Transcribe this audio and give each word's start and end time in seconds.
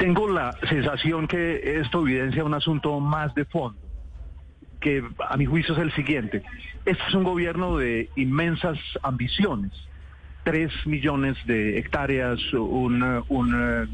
Tengo 0.00 0.28
la 0.30 0.56
sensación 0.66 1.28
que 1.28 1.78
esto 1.78 2.00
evidencia 2.00 2.42
un 2.42 2.54
asunto 2.54 2.98
más 3.00 3.34
de 3.34 3.44
fondo, 3.44 3.78
que 4.80 5.04
a 5.28 5.36
mi 5.36 5.44
juicio 5.44 5.74
es 5.74 5.80
el 5.80 5.92
siguiente. 5.92 6.42
Este 6.86 7.02
es 7.06 7.14
un 7.14 7.22
gobierno 7.22 7.76
de 7.76 8.08
inmensas 8.16 8.78
ambiciones. 9.02 9.72
Tres 10.42 10.72
millones 10.86 11.36
de 11.44 11.78
hectáreas, 11.78 12.40
un, 12.54 13.04
eh, 13.04 13.86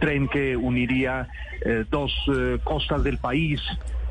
tren 0.00 0.26
que 0.26 0.56
uniría 0.56 1.28
eh, 1.64 1.84
dos 1.88 2.12
eh, 2.34 2.58
costas 2.64 3.04
del 3.04 3.18
país, 3.18 3.60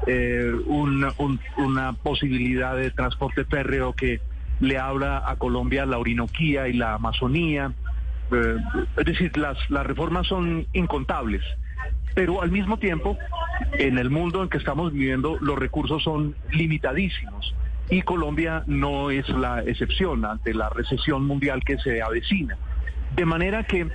un- 0.07 1.39
una 1.57 1.91
posibilidad 1.93 2.77
de 2.77 2.89
transporte 2.91 3.43
férreo 3.43 3.91
que 3.91 4.21
le 4.61 4.77
habla 4.79 5.21
a 5.25 5.35
Colombia 5.35 5.85
la 5.85 5.99
Orinoquía 5.99 6.69
y 6.69 6.73
la 6.73 6.93
Amazonía. 6.93 7.73
Eh, 8.31 8.55
es 8.97 9.05
decir, 9.05 9.35
las, 9.37 9.57
reformas 9.69 10.27
son 10.27 10.65
incontables, 10.73 11.43
pero 12.15 12.41
al 12.41 12.51
mismo 12.51 12.77
tiempo, 12.77 13.17
en 13.73 13.97
el 13.97 14.09
mundo 14.09 14.43
en 14.43 14.49
que 14.49 14.57
estamos 14.57 14.93
viviendo, 14.93 15.37
los 15.41 15.57
recursos 15.57 16.03
son 16.03 16.35
limitadísimos 16.51 17.53
y 17.89 18.01
Colombia 18.03 18.63
no 18.67 19.11
es 19.11 19.27
la 19.29 19.63
excepción 19.63 20.23
ante 20.23 20.53
la 20.53 20.69
recesión 20.69 21.25
mundial 21.25 21.61
que 21.63 21.77
se 21.79 22.01
avecina. 22.01 22.57
De 23.15 23.25
manera 23.25 23.63
que 23.65 23.89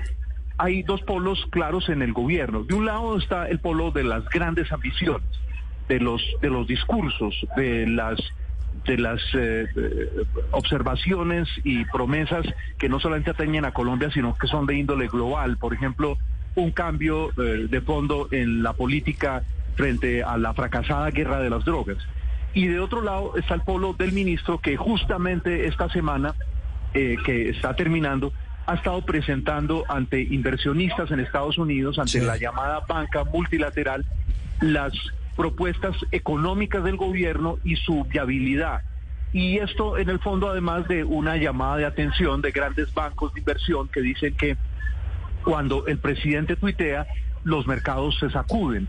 hay 0.58 0.82
dos 0.82 1.02
polos 1.02 1.46
claros 1.50 1.88
en 1.88 2.02
el 2.02 2.12
gobierno. 2.12 2.64
De 2.64 2.74
un 2.74 2.86
lado 2.86 3.16
está 3.18 3.48
el 3.48 3.58
polo 3.58 3.90
de 3.90 4.04
las 4.04 4.28
grandes 4.28 4.70
ambiciones, 4.72 5.28
de 5.88 6.00
los, 6.00 6.22
de 6.40 6.50
los 6.50 6.66
discursos, 6.66 7.34
de 7.56 7.86
las 7.86 8.18
de 8.86 8.98
las 8.98 9.20
eh, 9.34 9.66
eh, 9.76 10.24
observaciones 10.52 11.48
y 11.64 11.84
promesas 11.86 12.46
que 12.78 12.88
no 12.88 13.00
solamente 13.00 13.30
atañen 13.30 13.64
a 13.64 13.72
Colombia, 13.72 14.10
sino 14.12 14.36
que 14.36 14.46
son 14.46 14.66
de 14.66 14.76
índole 14.76 15.08
global. 15.08 15.56
Por 15.58 15.74
ejemplo, 15.74 16.18
un 16.54 16.70
cambio 16.70 17.30
eh, 17.38 17.66
de 17.68 17.80
fondo 17.80 18.28
en 18.30 18.62
la 18.62 18.72
política 18.72 19.42
frente 19.74 20.22
a 20.22 20.38
la 20.38 20.54
fracasada 20.54 21.10
guerra 21.10 21.40
de 21.40 21.50
las 21.50 21.64
drogas. 21.64 21.98
Y 22.54 22.66
de 22.68 22.80
otro 22.80 23.02
lado 23.02 23.36
está 23.36 23.54
el 23.54 23.60
polo 23.60 23.92
del 23.92 24.12
ministro 24.12 24.58
que 24.58 24.76
justamente 24.76 25.66
esta 25.66 25.90
semana, 25.90 26.34
eh, 26.94 27.16
que 27.24 27.50
está 27.50 27.76
terminando, 27.76 28.32
ha 28.66 28.74
estado 28.74 29.04
presentando 29.04 29.84
ante 29.88 30.22
inversionistas 30.22 31.10
en 31.10 31.20
Estados 31.20 31.58
Unidos, 31.58 31.98
ante 31.98 32.20
Sí. 32.20 32.20
la 32.20 32.36
llamada 32.38 32.80
banca 32.88 33.24
multilateral, 33.24 34.04
las 34.60 34.92
propuestas 35.36 35.96
económicas 36.10 36.82
del 36.82 36.96
gobierno 36.96 37.58
y 37.64 37.76
su 37.76 38.04
viabilidad. 38.04 38.82
Y 39.32 39.58
esto 39.58 39.98
en 39.98 40.08
el 40.08 40.18
fondo 40.18 40.48
además 40.48 40.88
de 40.88 41.04
una 41.04 41.36
llamada 41.36 41.76
de 41.76 41.84
atención 41.84 42.40
de 42.40 42.52
grandes 42.52 42.92
bancos 42.94 43.34
de 43.34 43.40
inversión 43.40 43.88
que 43.88 44.00
dicen 44.00 44.34
que 44.34 44.56
cuando 45.44 45.86
el 45.86 45.98
presidente 45.98 46.56
tuitea, 46.56 47.06
los 47.44 47.66
mercados 47.66 48.18
se 48.18 48.30
sacuden. 48.30 48.88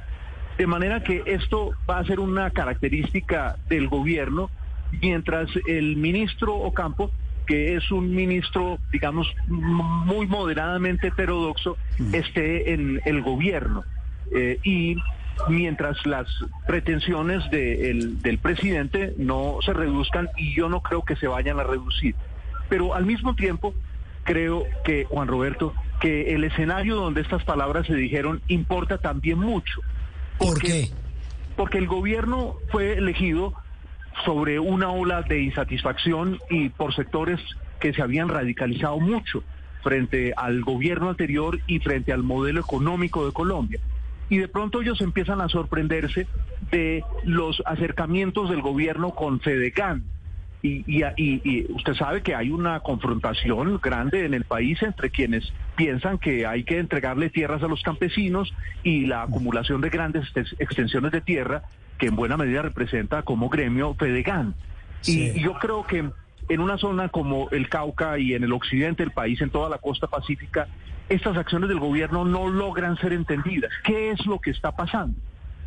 De 0.57 0.65
manera 0.65 1.03
que 1.03 1.21
esto 1.27 1.73
va 1.87 1.99
a 1.99 2.05
ser 2.05 2.19
una 2.19 2.49
característica 2.49 3.57
del 3.69 3.87
gobierno, 3.87 4.49
mientras 5.01 5.49
el 5.67 5.97
ministro 5.97 6.55
Ocampo, 6.55 7.11
que 7.45 7.75
es 7.75 7.91
un 7.91 8.15
ministro, 8.15 8.79
digamos, 8.91 9.31
muy 9.47 10.25
moderadamente 10.25 11.07
heterodoxo, 11.07 11.77
esté 12.11 12.73
en 12.73 13.01
el 13.05 13.21
gobierno. 13.21 13.85
Eh, 14.33 14.59
y 14.63 14.97
mientras 15.47 16.05
las 16.05 16.27
pretensiones 16.65 17.49
de 17.51 17.89
el- 17.91 18.21
del 18.21 18.39
presidente 18.39 19.13
no 19.17 19.57
se 19.65 19.73
reduzcan, 19.73 20.29
y 20.37 20.53
yo 20.55 20.69
no 20.69 20.81
creo 20.81 21.03
que 21.03 21.15
se 21.15 21.27
vayan 21.27 21.59
a 21.59 21.63
reducir. 21.63 22.15
Pero 22.69 22.93
al 22.95 23.05
mismo 23.05 23.35
tiempo, 23.35 23.73
creo 24.23 24.65
que, 24.83 25.05
Juan 25.05 25.27
Roberto, 25.27 25.73
que 26.01 26.33
el 26.35 26.43
escenario 26.43 26.95
donde 26.95 27.21
estas 27.21 27.43
palabras 27.43 27.87
se 27.87 27.95
dijeron 27.95 28.41
importa 28.47 28.97
también 28.97 29.39
mucho. 29.39 29.81
¿Por 30.37 30.59
qué? 30.59 30.91
Porque 31.55 31.77
el 31.77 31.87
gobierno 31.87 32.55
fue 32.69 32.97
elegido 32.97 33.53
sobre 34.25 34.59
una 34.59 34.89
ola 34.91 35.21
de 35.21 35.41
insatisfacción 35.41 36.39
y 36.49 36.69
por 36.69 36.93
sectores 36.93 37.39
que 37.79 37.93
se 37.93 38.01
habían 38.01 38.29
radicalizado 38.29 38.99
mucho 38.99 39.43
frente 39.81 40.33
al 40.35 40.61
gobierno 40.63 41.09
anterior 41.09 41.59
y 41.67 41.79
frente 41.79 42.11
al 42.11 42.23
modelo 42.23 42.59
económico 42.59 43.25
de 43.25 43.31
Colombia. 43.31 43.79
Y 44.29 44.37
de 44.37 44.47
pronto 44.47 44.81
ellos 44.81 44.99
empiezan 45.01 45.39
a 45.41 45.47
sorprenderse 45.49 46.27
de 46.71 47.03
los 47.23 47.61
acercamientos 47.65 48.49
del 48.49 48.61
gobierno 48.61 49.11
con 49.11 49.39
Fedegan. 49.39 50.03
Y, 50.63 50.83
y- 50.87 51.03
y- 51.17 51.41
y 51.43 51.71
usted 51.71 51.93
sabe 51.93 52.23
que 52.23 52.33
hay 52.35 52.49
una 52.49 52.79
confrontación 52.79 53.79
grande 53.81 54.25
en 54.25 54.33
el 54.33 54.43
país 54.43 54.81
entre 54.81 55.11
quienes 55.11 55.53
piensan 55.75 56.17
que 56.17 56.45
hay 56.47 56.63
que 56.63 56.79
entregarle 56.79 57.29
tierras 57.29 57.61
a 57.63 57.67
los 57.67 57.83
campesinos 57.83 58.53
y 58.83 59.05
la 59.05 59.21
acumulación 59.21 59.81
de 59.81 59.89
grandes 59.89 60.27
ex- 60.35 60.55
extensiones 60.59 61.11
de 61.11 61.21
tierra 61.21 61.61
que 61.99 62.07
en 62.07 62.15
buena 62.15 62.37
medida 62.37 62.63
representa 62.63 63.21
como 63.21 63.49
gremio 63.49 63.93
Fedegan. 63.93 64.55
Sí. 65.01 65.31
Y 65.35 65.41
yo 65.41 65.53
creo 65.59 65.85
que 65.85 66.09
en 66.49 66.59
una 66.59 66.77
zona 66.77 67.09
como 67.09 67.49
el 67.51 67.69
Cauca 67.69 68.17
y 68.17 68.33
en 68.33 68.43
el 68.43 68.51
occidente 68.51 69.03
del 69.03 69.11
país, 69.11 69.39
en 69.41 69.51
toda 69.51 69.69
la 69.69 69.77
costa 69.77 70.07
pacífica, 70.07 70.67
estas 71.09 71.37
acciones 71.37 71.69
del 71.69 71.79
gobierno 71.79 72.25
no 72.25 72.49
logran 72.49 72.97
ser 72.97 73.13
entendidas. 73.13 73.71
¿Qué 73.83 74.11
es 74.11 74.25
lo 74.25 74.39
que 74.39 74.51
está 74.51 74.75
pasando? 74.75 75.17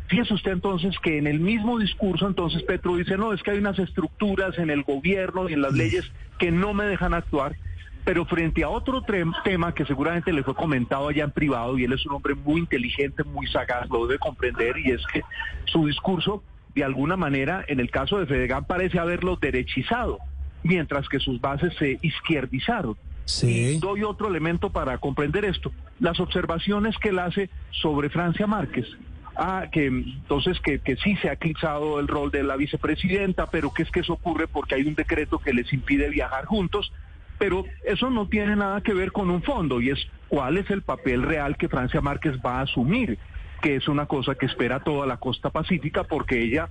Fíjese 0.07 0.33
usted 0.33 0.51
entonces 0.51 0.95
que 1.01 1.17
en 1.17 1.25
el 1.25 1.39
mismo 1.39 1.79
discurso 1.79 2.27
entonces 2.27 2.63
Petro 2.63 2.97
dice, 2.97 3.17
no, 3.17 3.31
es 3.31 3.41
que 3.43 3.51
hay 3.51 3.59
unas 3.59 3.79
estructuras 3.79 4.57
en 4.57 4.69
el 4.69 4.83
gobierno 4.83 5.49
y 5.49 5.53
en 5.53 5.61
las 5.61 5.71
leyes 5.73 6.11
que 6.37 6.51
no 6.51 6.73
me 6.73 6.83
dejan 6.83 7.13
actuar, 7.13 7.55
pero 8.03 8.25
frente 8.25 8.63
a 8.63 8.69
otro 8.69 9.03
tema 9.43 9.73
que 9.73 9.85
seguramente 9.85 10.33
le 10.33 10.43
fue 10.43 10.55
comentado 10.55 11.07
allá 11.07 11.23
en 11.23 11.31
privado, 11.31 11.77
y 11.77 11.85
él 11.85 11.93
es 11.93 12.05
un 12.05 12.13
hombre 12.13 12.35
muy 12.35 12.59
inteligente, 12.59 13.23
muy 13.23 13.47
sagaz, 13.47 13.89
lo 13.89 14.05
debe 14.05 14.19
comprender, 14.19 14.77
y 14.79 14.91
es 14.91 15.05
que 15.13 15.21
su 15.65 15.85
discurso, 15.85 16.43
de 16.75 16.83
alguna 16.83 17.15
manera, 17.15 17.63
en 17.67 17.79
el 17.79 17.89
caso 17.89 18.19
de 18.19 18.25
Fedegan, 18.25 18.65
parece 18.65 18.99
haberlo 18.99 19.37
derechizado, 19.37 20.19
mientras 20.63 21.07
que 21.07 21.19
sus 21.19 21.39
bases 21.39 21.73
se 21.77 21.99
izquierdizaron. 22.01 22.97
Doy 23.79 24.03
otro 24.03 24.27
elemento 24.27 24.69
para 24.69 24.97
comprender 24.97 25.45
esto. 25.45 25.71
Las 25.99 26.19
observaciones 26.19 26.97
que 26.97 27.09
él 27.09 27.19
hace 27.19 27.49
sobre 27.71 28.09
Francia 28.09 28.47
Márquez. 28.47 28.87
Ah, 29.35 29.67
que 29.71 29.87
entonces 29.87 30.59
que, 30.59 30.79
que 30.79 30.97
sí 30.97 31.15
se 31.17 31.29
ha 31.29 31.33
eclipsado 31.33 31.99
el 31.99 32.07
rol 32.07 32.31
de 32.31 32.43
la 32.43 32.57
vicepresidenta, 32.57 33.49
pero 33.49 33.73
que 33.73 33.83
es 33.83 33.91
que 33.91 34.01
eso 34.01 34.13
ocurre 34.13 34.47
porque 34.47 34.75
hay 34.75 34.83
un 34.83 34.95
decreto 34.95 35.39
que 35.39 35.53
les 35.53 35.71
impide 35.71 36.09
viajar 36.09 36.45
juntos. 36.45 36.91
Pero 37.39 37.65
eso 37.85 38.09
no 38.09 38.27
tiene 38.27 38.55
nada 38.55 38.81
que 38.81 38.93
ver 38.93 39.11
con 39.11 39.29
un 39.29 39.41
fondo 39.41 39.81
y 39.81 39.89
es 39.89 39.99
cuál 40.27 40.57
es 40.57 40.69
el 40.69 40.83
papel 40.83 41.23
real 41.23 41.57
que 41.57 41.69
Francia 41.69 42.01
Márquez 42.01 42.37
va 42.45 42.59
a 42.59 42.63
asumir, 42.63 43.17
que 43.61 43.75
es 43.75 43.87
una 43.87 44.05
cosa 44.05 44.35
que 44.35 44.45
espera 44.45 44.81
toda 44.81 45.07
la 45.07 45.17
costa 45.17 45.49
pacífica 45.49 46.03
porque 46.03 46.43
ella 46.43 46.69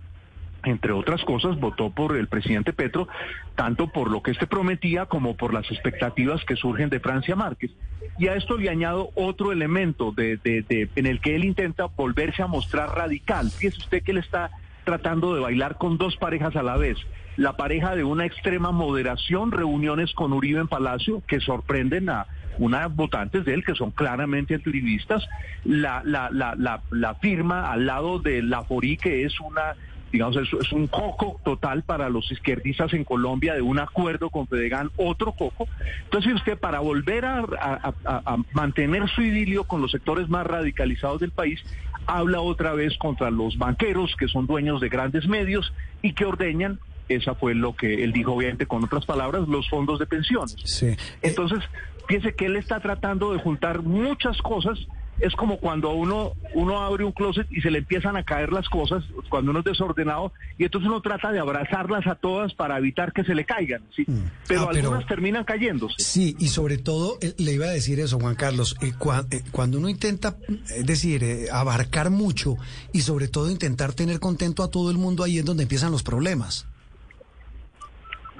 entre 0.64 0.92
otras 0.92 1.24
cosas, 1.24 1.58
votó 1.58 1.90
por 1.90 2.16
el 2.16 2.28
presidente 2.28 2.72
Petro, 2.72 3.08
tanto 3.54 3.88
por 3.88 4.10
lo 4.10 4.22
que 4.22 4.30
este 4.30 4.46
prometía 4.46 5.06
como 5.06 5.36
por 5.36 5.54
las 5.54 5.70
expectativas 5.70 6.44
que 6.44 6.56
surgen 6.56 6.90
de 6.90 7.00
Francia 7.00 7.36
Márquez. 7.36 7.70
Y 8.18 8.28
a 8.28 8.34
esto 8.34 8.58
le 8.58 8.68
añado 8.68 9.10
otro 9.14 9.52
elemento 9.52 10.14
en 10.16 11.06
el 11.06 11.20
que 11.20 11.36
él 11.36 11.44
intenta 11.44 11.86
volverse 11.86 12.42
a 12.42 12.46
mostrar 12.46 12.94
radical. 12.94 13.50
Fíjese 13.50 13.78
usted 13.78 14.02
que 14.02 14.12
él 14.12 14.18
está 14.18 14.50
tratando 14.84 15.34
de 15.34 15.40
bailar 15.40 15.78
con 15.78 15.98
dos 15.98 16.16
parejas 16.16 16.56
a 16.56 16.62
la 16.62 16.76
vez. 16.76 16.98
La 17.36 17.56
pareja 17.56 17.94
de 17.94 18.04
una 18.04 18.26
extrema 18.26 18.72
moderación, 18.72 19.52
reuniones 19.52 20.12
con 20.12 20.32
Uribe 20.32 20.60
en 20.60 20.68
Palacio, 20.68 21.22
que 21.26 21.40
sorprenden 21.40 22.10
a 22.10 22.26
unas 22.58 22.94
votantes 22.94 23.44
de 23.44 23.54
él 23.54 23.64
que 23.64 23.74
son 23.74 23.90
claramente 23.92 24.54
antiuribistas, 24.54 25.26
la, 25.64 26.02
la, 26.04 26.28
la, 26.30 26.54
la, 26.56 26.82
la 26.90 27.14
firma 27.14 27.72
al 27.72 27.86
lado 27.86 28.18
de 28.18 28.42
la 28.42 28.64
Forí, 28.64 28.96
que 28.96 29.24
es 29.24 29.40
una 29.40 29.76
digamos, 30.12 30.36
es, 30.36 30.48
es 30.60 30.72
un 30.72 30.86
coco 30.88 31.40
total 31.44 31.82
para 31.82 32.08
los 32.08 32.30
izquierdistas 32.32 32.92
en 32.94 33.04
Colombia 33.04 33.54
de 33.54 33.62
un 33.62 33.78
acuerdo 33.78 34.30
con 34.30 34.46
Fedegan, 34.46 34.90
otro 34.96 35.32
coco. 35.32 35.68
Entonces 36.04 36.34
usted 36.34 36.58
para 36.58 36.80
volver 36.80 37.24
a, 37.24 37.38
a- 37.40 37.94
a- 38.04 38.22
a 38.24 38.36
mantener 38.52 39.08
su 39.10 39.22
idilio 39.22 39.64
con 39.64 39.80
los 39.80 39.90
sectores 39.90 40.28
más 40.28 40.46
radicalizados 40.46 41.20
del 41.20 41.30
país, 41.30 41.60
habla 42.06 42.40
otra 42.40 42.72
vez 42.72 42.96
contra 42.98 43.30
los 43.30 43.56
banqueros 43.58 44.16
que 44.18 44.26
son 44.28 44.46
dueños 44.46 44.80
de 44.80 44.88
grandes 44.88 45.28
medios 45.28 45.72
y 46.02 46.12
que 46.12 46.24
ordeñan 46.24 46.78
esa 47.08 47.34
fue 47.34 47.54
lo 47.56 47.74
que 47.74 48.04
él 48.04 48.12
dijo, 48.12 48.32
obviamente, 48.34 48.66
con 48.66 48.84
otras 48.84 49.04
palabras, 49.04 49.48
los 49.48 49.68
fondos 49.68 49.98
de 49.98 50.06
pensiones. 50.06 50.54
Sí. 50.64 50.96
Entonces, 51.22 51.58
piense 52.06 52.34
que 52.36 52.46
él 52.46 52.54
está 52.54 52.78
tratando 52.78 53.32
de 53.32 53.40
juntar 53.40 53.82
muchas 53.82 54.40
cosas. 54.42 54.78
Es 55.20 55.34
como 55.36 55.58
cuando 55.58 55.90
uno, 55.92 56.32
uno 56.54 56.80
abre 56.82 57.04
un 57.04 57.12
closet 57.12 57.46
y 57.50 57.60
se 57.60 57.70
le 57.70 57.78
empiezan 57.78 58.16
a 58.16 58.22
caer 58.22 58.52
las 58.52 58.68
cosas, 58.68 59.04
cuando 59.28 59.50
uno 59.50 59.60
es 59.60 59.64
desordenado, 59.66 60.32
y 60.56 60.64
entonces 60.64 60.88
uno 60.88 61.00
trata 61.02 61.30
de 61.30 61.38
abrazarlas 61.38 62.06
a 62.06 62.14
todas 62.14 62.54
para 62.54 62.78
evitar 62.78 63.12
que 63.12 63.22
se 63.24 63.34
le 63.34 63.44
caigan, 63.44 63.82
¿sí? 63.94 64.04
Pero 64.48 64.62
Ah, 64.62 64.68
pero- 64.72 64.88
algunas 64.88 65.06
terminan 65.06 65.44
cayéndose. 65.44 65.96
Sí, 65.98 66.36
y 66.38 66.48
sobre 66.48 66.78
todo 66.78 67.18
eh, 67.20 67.34
le 67.38 67.52
iba 67.52 67.66
a 67.66 67.70
decir 67.70 68.00
eso, 68.00 68.18
Juan 68.18 68.34
Carlos, 68.34 68.76
eh, 68.80 68.92
cua- 68.98 69.26
eh, 69.30 69.42
cuando 69.52 69.78
uno 69.78 69.88
intenta, 69.90 70.36
es 70.74 70.86
decir, 70.86 71.22
abarcar 71.52 72.10
mucho 72.10 72.56
y 72.92 73.02
sobre 73.02 73.28
todo 73.28 73.50
intentar 73.50 73.92
tener 73.92 74.20
contento 74.20 74.62
a 74.62 74.70
todo 74.70 74.90
el 74.90 74.96
mundo, 74.96 75.22
ahí 75.22 75.38
es 75.38 75.44
donde 75.44 75.64
empiezan 75.64 75.92
los 75.92 76.02
problemas. 76.02 76.66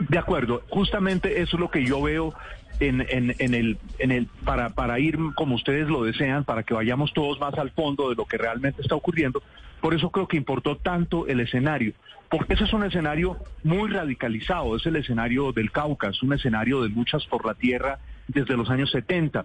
De 0.08 0.16
acuerdo, 0.16 0.62
justamente 0.70 1.42
eso 1.42 1.56
es 1.56 1.60
lo 1.60 1.70
que 1.70 1.84
yo 1.84 2.00
veo 2.00 2.32
en, 2.78 3.04
en, 3.10 3.54
el, 3.54 3.78
en 3.98 4.10
el 4.12 4.26
para, 4.44 4.70
para 4.70 4.98
ir 4.98 5.18
como 5.34 5.54
ustedes 5.56 5.88
lo 5.88 6.04
desean, 6.04 6.44
para 6.44 6.62
que 6.62 6.72
vayamos 6.74 7.12
todos 7.12 7.38
más 7.40 7.54
al 7.54 7.70
fondo 7.70 8.08
de 8.10 8.14
lo 8.16 8.24
que 8.24 8.38
realmente 8.38 8.80
está 8.82 8.94
ocurriendo. 8.94 9.42
Por 9.80 9.94
eso 9.94 10.10
creo 10.10 10.28
que 10.28 10.36
importó 10.36 10.76
tanto 10.76 11.26
el 11.26 11.40
escenario, 11.40 11.92
porque 12.30 12.54
ese 12.54 12.64
es 12.64 12.72
un 12.72 12.84
escenario 12.84 13.36
muy 13.64 13.90
radicalizado, 13.90 14.76
es 14.76 14.86
el 14.86 14.96
escenario 14.96 15.52
del 15.52 15.70
Cauca, 15.72 16.08
es 16.10 16.22
un 16.22 16.32
escenario 16.32 16.82
de 16.82 16.90
luchas 16.90 17.24
por 17.26 17.44
la 17.46 17.54
tierra 17.54 17.98
desde 18.28 18.56
los 18.56 18.70
años 18.70 18.90
70 18.90 19.44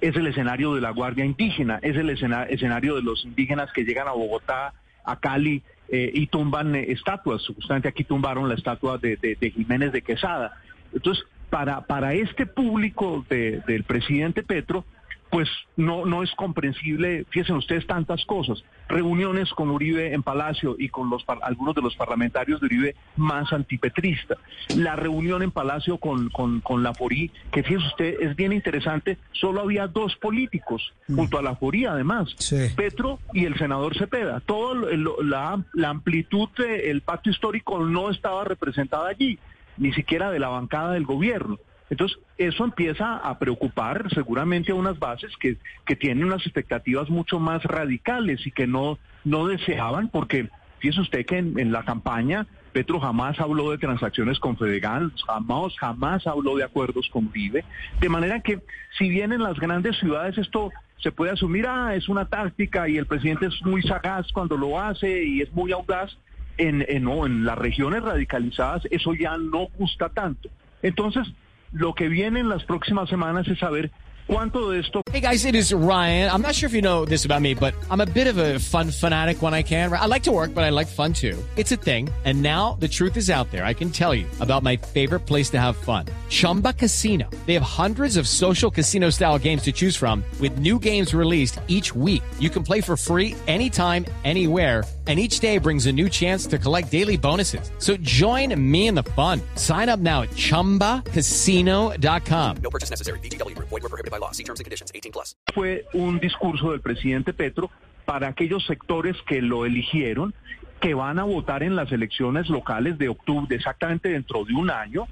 es 0.00 0.16
el 0.16 0.26
escenario 0.26 0.74
de 0.74 0.80
la 0.80 0.90
Guardia 0.90 1.24
Indígena, 1.24 1.78
es 1.80 1.96
el 1.96 2.10
escena- 2.10 2.44
escenario 2.44 2.96
de 2.96 3.02
los 3.02 3.24
indígenas 3.24 3.72
que 3.72 3.84
llegan 3.84 4.08
a 4.08 4.12
Bogotá, 4.12 4.74
a 5.04 5.20
Cali 5.20 5.62
eh, 5.88 6.10
y 6.12 6.26
tumban 6.26 6.74
eh, 6.74 6.86
estatuas. 6.88 7.46
Justamente 7.46 7.88
aquí 7.88 8.04
tumbaron 8.04 8.48
la 8.48 8.54
estatua 8.54 8.98
de, 8.98 9.16
de- 9.16 9.36
de 9.40 9.50
Jiménez 9.50 9.92
de 9.92 10.02
Quesada. 10.02 10.60
Entonces, 10.92 11.24
para, 11.54 11.82
para 11.82 12.14
este 12.14 12.46
público 12.46 13.24
de- 13.30 13.62
del 13.68 13.84
presidente 13.84 14.42
Petro, 14.42 14.84
pues 15.30 15.48
no, 15.76 16.04
no 16.04 16.22
es 16.24 16.30
comprensible, 16.32 17.24
fíjense 17.30 17.52
ustedes 17.52 17.86
tantas 17.86 18.24
cosas, 18.24 18.64
reuniones 18.88 19.50
con 19.50 19.70
Uribe 19.70 20.12
en 20.14 20.22
Palacio 20.24 20.74
y 20.78 20.88
con 20.88 21.10
los 21.10 21.24
algunos 21.42 21.74
de 21.76 21.82
los 21.82 21.94
parlamentarios 21.96 22.60
de 22.60 22.66
Uribe 22.66 22.96
más 23.16 23.52
antipetristas, 23.52 24.38
la 24.76 24.96
reunión 24.96 25.42
en 25.42 25.52
Palacio 25.52 25.98
con, 25.98 26.28
con, 26.30 26.60
con 26.60 26.82
la 26.82 26.92
Forí, 26.92 27.30
que 27.52 27.62
fíjese 27.62 27.86
usted, 27.86 28.16
es 28.20 28.34
bien 28.36 28.52
interesante, 28.52 29.16
solo 29.32 29.60
había 29.60 29.86
dos 29.86 30.16
políticos 30.16 30.92
junto 31.06 31.38
a 31.38 31.42
la 31.42 31.54
Forí 31.54 31.84
además, 31.86 32.34
Sí. 32.38 32.56
Petro 32.76 33.20
y 33.32 33.44
el 33.44 33.56
senador 33.58 33.96
Cepeda, 33.96 34.40
todo 34.40 34.74
lo- 34.74 35.22
la, 35.22 35.62
la 35.72 35.88
amplitud 35.90 36.48
del 36.58 37.00
pacto 37.00 37.30
histórico 37.30 37.78
no 37.84 38.10
estaba 38.10 38.42
representada 38.44 39.08
allí, 39.08 39.38
ni 39.76 39.92
siquiera 39.92 40.30
de 40.30 40.38
la 40.38 40.48
bancada 40.48 40.92
del 40.92 41.04
gobierno. 41.04 41.58
Entonces, 41.90 42.18
eso 42.38 42.64
empieza 42.64 43.16
a 43.16 43.38
preocupar 43.38 44.08
seguramente 44.12 44.72
a 44.72 44.74
unas 44.74 44.98
bases 44.98 45.32
que, 45.38 45.58
que 45.84 45.96
tienen 45.96 46.24
unas 46.24 46.42
expectativas 46.42 47.10
mucho 47.10 47.38
más 47.38 47.62
radicales 47.64 48.46
y 48.46 48.50
que 48.50 48.66
no, 48.66 48.98
no 49.24 49.46
deseaban, 49.46 50.08
porque 50.08 50.48
fíjese 50.78 51.00
usted 51.02 51.26
que 51.26 51.38
en, 51.38 51.72
la 51.72 51.84
campaña 51.84 52.46
Petro 52.72 52.98
jamás 52.98 53.38
habló 53.38 53.70
de 53.70 53.78
transacciones 53.78 54.38
con 54.38 54.56
Fedegan, 54.56 55.12
jamás, 55.26 55.78
jamás 55.78 56.26
habló 56.26 56.56
de 56.56 56.64
acuerdos 56.64 57.08
con 57.10 57.30
Vive, 57.30 57.64
de 58.00 58.08
manera 58.08 58.40
que 58.40 58.60
si 58.98 59.08
bien 59.08 59.32
en 59.32 59.42
las 59.42 59.58
grandes 59.60 59.96
ciudades 59.98 60.36
esto 60.38 60.72
se 60.98 61.12
puede 61.12 61.32
asumir, 61.32 61.66
ah, 61.66 61.94
es 61.94 62.08
una 62.08 62.26
táctica 62.26 62.88
y 62.88 62.96
el 62.96 63.06
presidente 63.06 63.46
es 63.46 63.62
muy 63.62 63.82
sagaz 63.82 64.32
cuando 64.32 64.56
lo 64.56 64.80
hace 64.80 65.24
y 65.24 65.42
es 65.42 65.52
muy 65.52 65.70
audaz, 65.70 66.16
en, 66.58 66.84
en, 66.88 67.04
no, 67.04 67.26
en 67.26 67.44
las 67.44 67.58
regiones 67.58 68.02
radicalizadas 68.02 68.82
eso 68.90 69.14
ya 69.14 69.36
no 69.36 69.68
gusta 69.78 70.08
tanto. 70.08 70.48
Entonces, 70.82 71.26
lo 71.72 71.94
que 71.94 72.08
viene 72.08 72.40
en 72.40 72.48
las 72.48 72.64
próximas 72.64 73.08
semanas 73.08 73.48
es 73.48 73.58
saber 73.58 73.90
cuánto 74.26 74.70
de 74.70 74.80
esto 74.80 75.04
Hey 75.14 75.20
guys, 75.20 75.44
it 75.44 75.54
is 75.54 75.72
Ryan. 75.72 76.28
I'm 76.28 76.42
not 76.42 76.56
sure 76.56 76.66
if 76.66 76.72
you 76.72 76.82
know 76.82 77.04
this 77.04 77.24
about 77.24 77.40
me, 77.40 77.54
but 77.54 77.72
I'm 77.88 78.00
a 78.00 78.06
bit 78.06 78.26
of 78.26 78.36
a 78.36 78.58
fun 78.58 78.90
fanatic 78.90 79.42
when 79.42 79.54
I 79.54 79.62
can. 79.62 79.92
I 79.92 80.06
like 80.06 80.24
to 80.24 80.32
work, 80.32 80.52
but 80.52 80.64
I 80.64 80.70
like 80.70 80.88
fun 80.88 81.12
too. 81.12 81.40
It's 81.56 81.70
a 81.70 81.76
thing. 81.76 82.10
And 82.24 82.42
now 82.42 82.76
the 82.80 82.88
truth 82.88 83.16
is 83.16 83.30
out 83.30 83.48
there. 83.52 83.64
I 83.64 83.74
can 83.74 83.90
tell 83.90 84.12
you 84.12 84.26
about 84.40 84.64
my 84.64 84.76
favorite 84.76 85.20
place 85.20 85.50
to 85.50 85.60
have 85.60 85.76
fun. 85.76 86.06
Chumba 86.30 86.72
Casino. 86.72 87.30
They 87.46 87.54
have 87.54 87.62
hundreds 87.62 88.16
of 88.16 88.26
social 88.26 88.72
casino 88.72 89.08
style 89.10 89.38
games 89.38 89.62
to 89.62 89.72
choose 89.72 89.94
from 89.94 90.24
with 90.40 90.58
new 90.58 90.80
games 90.80 91.14
released 91.14 91.60
each 91.68 91.94
week. 91.94 92.24
You 92.40 92.50
can 92.50 92.64
play 92.64 92.80
for 92.80 92.96
free 92.96 93.36
anytime, 93.46 94.04
anywhere. 94.24 94.82
And 95.06 95.18
each 95.18 95.40
day 95.40 95.58
brings 95.58 95.84
a 95.84 95.92
new 95.92 96.08
chance 96.08 96.46
to 96.46 96.58
collect 96.58 96.90
daily 96.90 97.18
bonuses. 97.18 97.70
So 97.78 97.98
join 97.98 98.58
me 98.58 98.86
in 98.86 98.94
the 98.94 99.02
fun. 99.02 99.42
Sign 99.56 99.90
up 99.90 100.00
now 100.00 100.22
at 100.22 100.30
chumbacasino.com. 100.30 102.56
No 102.62 102.70
purchase 102.70 102.88
necessary. 102.88 103.18
VGW 103.18 103.54
Group. 103.54 103.68
Void 103.68 103.82
were 103.82 103.90
prohibited 103.90 104.10
by 104.10 104.16
law. 104.16 104.30
See 104.30 104.44
terms 104.44 104.60
and 104.60 104.64
conditions. 104.64 104.90
18 104.94 105.12
plus. 105.12 105.34
fue 105.54 105.86
un 105.92 106.18
discurso 106.18 106.70
del 106.70 106.80
presidente 106.80 107.32
Petro 107.32 107.70
para 108.04 108.28
aquellos 108.28 108.64
sectores 108.66 109.16
que 109.26 109.40
lo 109.40 109.66
eligieron, 109.66 110.34
que 110.80 110.94
van 110.94 111.18
a 111.18 111.24
votar 111.24 111.62
en 111.62 111.76
las 111.76 111.90
elecciones 111.92 112.48
locales 112.48 112.98
de 112.98 113.08
octubre, 113.08 113.54
exactamente 113.54 114.10
dentro 114.10 114.44
de 114.44 114.54
un 114.54 114.70
año, 114.70 115.06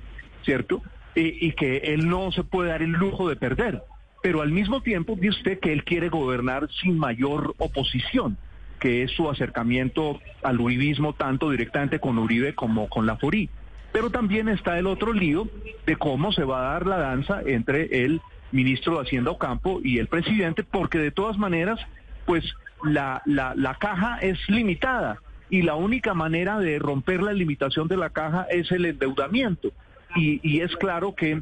¿cierto? 0.44 0.82
Y, 1.14 1.46
y 1.46 1.52
que 1.52 1.78
él 1.78 2.08
no 2.08 2.32
se 2.32 2.44
puede 2.44 2.70
dar 2.70 2.82
el 2.82 2.90
lujo 2.90 3.28
de 3.28 3.36
perder. 3.36 3.82
Pero 4.22 4.42
al 4.42 4.50
mismo 4.50 4.82
tiempo, 4.82 5.16
dice 5.16 5.38
usted 5.38 5.60
que 5.60 5.72
él 5.72 5.84
quiere 5.84 6.08
gobernar 6.08 6.68
sin 6.80 6.98
mayor 6.98 7.54
oposición, 7.58 8.36
que 8.82 9.05
es 9.05 9.12
su 9.12 9.31
acercamiento 9.31 10.20
al 10.43 10.61
uribismo 10.61 11.12
tanto 11.12 11.50
directamente 11.50 12.00
con 12.00 12.19
Uribe 12.19 12.52
como 12.56 12.88
con 12.88 13.06
la 13.06 13.17
Forí. 13.17 13.49
Pero 13.93 14.11
también 14.11 14.49
está 14.49 14.76
el 14.76 14.88
otro 14.88 15.12
lío 15.12 15.49
de 15.87 15.94
cómo 15.94 16.32
se 16.32 16.43
va 16.43 16.58
a 16.58 16.73
dar 16.73 16.87
la 16.88 16.99
danza 16.99 17.43
entre 17.46 18.05
el 18.05 18.20
ministro 18.50 18.96
de 18.96 19.02
Hacienda 19.02 19.31
Ocampo 19.31 19.81
y 19.84 19.99
el 19.99 20.08
presidente, 20.08 20.64
porque 20.64 20.99
de 20.99 21.12
todas 21.12 21.38
maneras, 21.38 21.79
pues 22.26 22.43
la, 22.82 23.23
la, 23.25 23.55
la 23.55 23.76
caja 23.76 24.19
es 24.20 24.37
limitada 24.49 25.19
y 25.49 25.62
la 25.62 25.76
única 25.76 26.12
manera 26.12 26.58
de 26.58 26.81
romper 26.81 27.23
la 27.23 27.32
limitación 27.32 27.87
de 27.87 27.99
la 27.99 28.11
caja 28.11 28.49
es 28.50 28.73
el 28.73 28.85
endeudamiento. 28.87 29.70
Y, 30.17 30.40
y 30.43 30.61
es 30.61 30.75
claro 30.75 31.14
que 31.14 31.40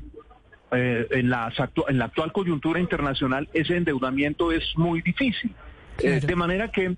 eh, 0.72 1.06
en, 1.10 1.30
las 1.30 1.54
actu- 1.56 1.86
en 1.88 1.96
la 1.98 2.04
actual 2.04 2.32
coyuntura 2.32 2.80
internacional 2.80 3.48
ese 3.54 3.76
endeudamiento 3.78 4.52
es 4.52 4.64
muy 4.76 5.00
difícil. 5.00 5.54
Eh, 6.02 6.20
de 6.20 6.36
manera 6.36 6.68
que 6.68 6.96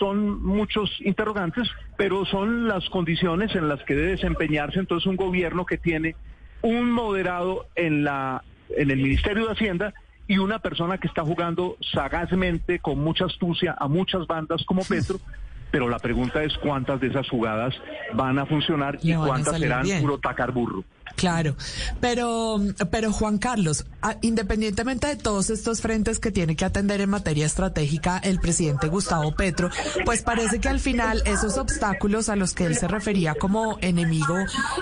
son 0.00 0.42
muchos 0.42 0.90
interrogantes, 1.00 1.68
pero 1.96 2.24
son 2.24 2.66
las 2.66 2.88
condiciones 2.88 3.54
en 3.54 3.68
las 3.68 3.80
que 3.84 3.94
debe 3.94 4.12
desempeñarse 4.12 4.80
entonces 4.80 5.06
un 5.06 5.16
gobierno 5.16 5.66
que 5.66 5.78
tiene 5.78 6.16
un 6.62 6.90
moderado 6.90 7.66
en 7.76 8.02
la 8.02 8.42
en 8.70 8.90
el 8.90 8.98
Ministerio 8.98 9.46
de 9.46 9.52
Hacienda 9.52 9.94
y 10.26 10.38
una 10.38 10.60
persona 10.60 10.98
que 10.98 11.08
está 11.08 11.22
jugando 11.22 11.76
sagazmente 11.92 12.78
con 12.78 12.98
mucha 12.98 13.26
astucia 13.26 13.76
a 13.78 13.88
muchas 13.88 14.26
bandas 14.26 14.64
como 14.64 14.82
Petro, 14.84 15.18
pero 15.70 15.88
la 15.88 15.98
pregunta 15.98 16.42
es 16.44 16.56
cuántas 16.58 17.00
de 17.00 17.08
esas 17.08 17.28
jugadas 17.28 17.74
van 18.14 18.38
a 18.38 18.46
funcionar 18.46 18.98
y 19.02 19.14
cuántas 19.14 19.58
serán 19.58 19.86
burro. 20.52 20.84
Claro, 21.16 21.56
pero, 22.00 22.58
pero 22.90 23.12
Juan 23.12 23.38
Carlos, 23.38 23.84
independientemente 24.22 25.06
de 25.06 25.16
todos 25.16 25.50
estos 25.50 25.80
frentes 25.80 26.18
que 26.18 26.30
tiene 26.30 26.56
que 26.56 26.64
atender 26.64 27.00
en 27.00 27.10
materia 27.10 27.46
estratégica 27.46 28.18
el 28.18 28.40
presidente 28.40 28.88
Gustavo 28.88 29.34
Petro, 29.34 29.70
pues 30.04 30.22
parece 30.22 30.60
que 30.60 30.68
al 30.68 30.80
final 30.80 31.22
esos 31.26 31.58
obstáculos 31.58 32.28
a 32.28 32.36
los 32.36 32.54
que 32.54 32.64
él 32.64 32.76
se 32.76 32.88
refería 32.88 33.34
como 33.34 33.76
enemigo 33.80 34.36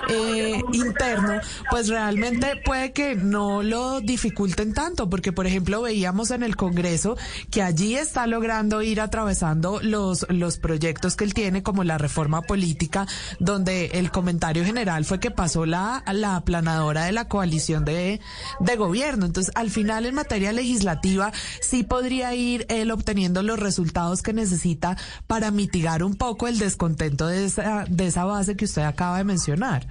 eh, 0.09 0.61
interno, 0.71 1.39
pues 1.69 1.89
realmente 1.89 2.61
puede 2.63 2.93
que 2.93 3.15
no 3.15 3.61
lo 3.61 3.99
dificulten 3.99 4.73
tanto, 4.73 5.09
porque 5.09 5.33
por 5.33 5.45
ejemplo 5.45 5.81
veíamos 5.81 6.31
en 6.31 6.43
el 6.43 6.55
Congreso 6.55 7.17
que 7.51 7.61
allí 7.61 7.95
está 7.95 8.27
logrando 8.27 8.81
ir 8.81 9.01
atravesando 9.01 9.79
los, 9.81 10.25
los 10.29 10.57
proyectos 10.57 11.15
que 11.15 11.25
él 11.25 11.33
tiene 11.33 11.63
como 11.63 11.83
la 11.83 11.97
reforma 11.97 12.41
política, 12.41 13.07
donde 13.39 13.87
el 13.93 14.11
comentario 14.11 14.63
general 14.63 15.05
fue 15.05 15.19
que 15.19 15.31
pasó 15.31 15.65
la, 15.65 16.03
la 16.13 16.28
aplanadora 16.35 17.05
de 17.05 17.11
la 17.11 17.27
coalición 17.27 17.85
de, 17.85 18.19
de 18.59 18.75
gobierno. 18.75 19.25
Entonces, 19.25 19.53
al 19.55 19.69
final, 19.69 20.05
en 20.05 20.15
materia 20.15 20.51
legislativa, 20.51 21.31
sí 21.61 21.83
podría 21.83 22.33
ir 22.35 22.65
él 22.69 22.91
obteniendo 22.91 23.43
los 23.43 23.59
resultados 23.59 24.21
que 24.21 24.33
necesita 24.33 24.97
para 25.27 25.51
mitigar 25.51 26.03
un 26.03 26.15
poco 26.15 26.47
el 26.47 26.59
descontento 26.59 27.27
de 27.27 27.45
esa, 27.45 27.85
de 27.89 28.07
esa 28.07 28.25
base 28.25 28.55
que 28.55 28.65
usted 28.65 28.83
acaba 28.83 29.17
de 29.17 29.23
mencionar. 29.23 29.87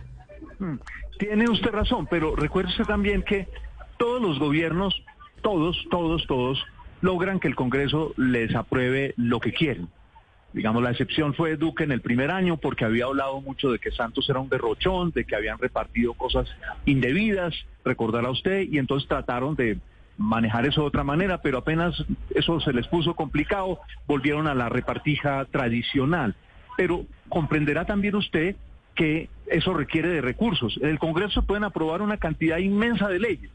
Tiene 1.18 1.48
usted 1.50 1.70
razón, 1.70 2.06
pero 2.08 2.36
recuérdese 2.36 2.84
también 2.84 3.22
que 3.22 3.48
todos 3.96 4.22
los 4.22 4.38
gobiernos, 4.38 4.94
todos, 5.42 5.76
todos, 5.90 6.26
todos, 6.26 6.58
logran 7.00 7.40
que 7.40 7.48
el 7.48 7.56
Congreso 7.56 8.12
les 8.16 8.54
apruebe 8.54 9.14
lo 9.16 9.40
que 9.40 9.52
quieren. 9.52 9.88
Digamos, 10.52 10.82
la 10.82 10.90
excepción 10.90 11.34
fue 11.34 11.56
Duque 11.56 11.84
en 11.84 11.92
el 11.92 12.00
primer 12.00 12.30
año 12.30 12.56
porque 12.56 12.84
había 12.84 13.04
hablado 13.04 13.40
mucho 13.40 13.70
de 13.70 13.78
que 13.78 13.90
Santos 13.90 14.28
era 14.30 14.40
un 14.40 14.48
derrochón, 14.48 15.10
de 15.10 15.24
que 15.24 15.36
habían 15.36 15.58
repartido 15.58 16.14
cosas 16.14 16.48
indebidas, 16.86 17.54
recordará 17.84 18.30
usted, 18.30 18.66
y 18.70 18.78
entonces 18.78 19.08
trataron 19.08 19.54
de 19.56 19.78
manejar 20.16 20.66
eso 20.66 20.80
de 20.80 20.88
otra 20.88 21.04
manera, 21.04 21.40
pero 21.42 21.58
apenas 21.58 22.04
eso 22.34 22.60
se 22.60 22.72
les 22.72 22.86
puso 22.88 23.14
complicado, 23.14 23.80
volvieron 24.06 24.46
a 24.46 24.54
la 24.54 24.68
repartija 24.68 25.44
tradicional. 25.46 26.34
Pero 26.76 27.04
comprenderá 27.28 27.84
también 27.84 28.16
usted 28.16 28.56
que 28.94 29.28
eso 29.46 29.74
requiere 29.74 30.08
de 30.08 30.20
recursos. 30.20 30.78
En 30.82 30.88
el 30.88 30.98
Congreso 30.98 31.42
pueden 31.42 31.64
aprobar 31.64 32.02
una 32.02 32.16
cantidad 32.16 32.58
inmensa 32.58 33.08
de 33.08 33.20
leyes. 33.20 33.50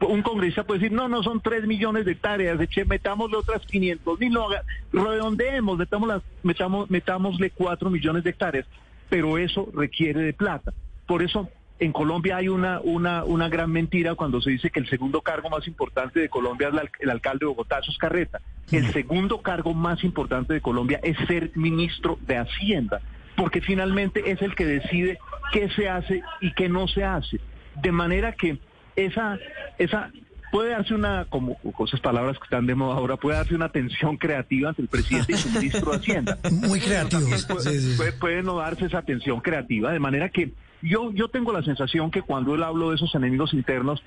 Un 0.00 0.22
congresista 0.22 0.62
puede 0.64 0.80
decir, 0.80 0.96
no, 0.96 1.08
no 1.08 1.22
son 1.24 1.40
3 1.40 1.66
millones 1.66 2.04
de 2.04 2.12
hectáreas, 2.12 2.60
eche, 2.60 2.84
metámosle 2.84 3.36
otras 3.36 3.62
500 3.66 4.20
mil, 4.20 4.32
no, 4.32 4.44
haga- 4.46 4.62
redondeemos, 4.92 5.76
metamos 5.78 6.08
las, 6.08 6.22
metamos, 6.42 6.88
metámosle 6.90 7.50
4 7.50 7.90
millones 7.90 8.22
de 8.24 8.30
hectáreas, 8.30 8.66
pero 9.08 9.38
eso 9.38 9.68
requiere 9.74 10.20
de 10.22 10.32
plata. 10.32 10.72
Por 11.06 11.22
eso 11.22 11.48
en 11.80 11.92
Colombia 11.92 12.36
hay 12.36 12.48
una, 12.48 12.80
una, 12.80 13.24
una 13.24 13.48
gran 13.48 13.70
mentira 13.72 14.14
cuando 14.14 14.40
se 14.40 14.50
dice 14.50 14.70
que 14.70 14.80
el 14.80 14.88
segundo 14.88 15.20
cargo 15.20 15.48
más 15.50 15.66
importante 15.66 16.20
de 16.20 16.28
Colombia 16.28 16.68
es 16.68 16.74
la- 16.74 16.88
el 17.00 17.10
alcalde 17.10 17.40
de 17.40 17.46
Bogotá, 17.46 17.78
eso 17.80 17.90
es 17.90 17.98
carreta. 17.98 18.40
El 18.70 18.92
segundo 18.92 19.40
cargo 19.42 19.74
más 19.74 20.04
importante 20.04 20.52
de 20.54 20.60
Colombia 20.60 21.00
es 21.02 21.16
ser 21.26 21.50
ministro 21.56 22.18
de 22.26 22.36
Hacienda, 22.36 23.00
porque 23.36 23.60
finalmente 23.62 24.30
es 24.30 24.42
el 24.42 24.54
que 24.54 24.66
decide 24.66 25.18
qué 25.52 25.70
se 25.70 25.88
hace 25.88 26.22
y 26.40 26.52
qué 26.52 26.68
no 26.68 26.86
se 26.86 27.02
hace. 27.04 27.40
De 27.80 27.92
manera 27.92 28.32
que 28.32 28.58
esa, 29.06 29.38
esa 29.78 30.10
puede 30.50 30.70
darse 30.70 30.94
una, 30.94 31.26
como 31.26 31.56
con 31.58 31.86
esas 31.86 32.00
palabras 32.00 32.38
que 32.38 32.44
están 32.44 32.66
de 32.66 32.74
moda 32.74 32.96
ahora, 32.96 33.16
puede 33.16 33.36
darse 33.36 33.54
una 33.54 33.68
tensión 33.68 34.16
creativa 34.16 34.70
entre 34.70 34.82
el 34.84 34.88
presidente 34.88 35.32
y 35.32 35.36
su 35.36 35.50
ministro 35.50 35.90
de 35.92 35.96
Hacienda. 35.98 36.38
Muy 36.50 36.80
creativos. 36.80 37.44
Puede, 37.46 37.60
Sí, 37.62 37.80
sí, 37.80 37.90
sí. 37.92 37.96
puede- 37.96 38.12
puede 38.12 38.42
no 38.42 38.56
darse 38.56 38.86
esa 38.86 39.02
tensión 39.02 39.40
creativa, 39.40 39.92
de 39.92 39.98
manera 39.98 40.28
que 40.30 40.52
yo, 40.80 41.12
yo 41.12 41.28
tengo 41.28 41.52
la 41.52 41.62
sensación 41.62 42.10
que 42.10 42.22
cuando 42.22 42.54
él 42.54 42.62
habló 42.62 42.90
de 42.90 42.96
esos 42.96 43.14
enemigos 43.14 43.52
internos, 43.52 44.02